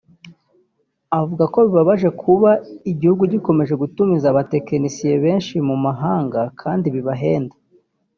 [1.19, 2.51] avuga ko bibabaje kuba
[2.91, 7.55] igihugu gikomeje gutumiza abatekinisiye benshi mu mahanga kandi bahenda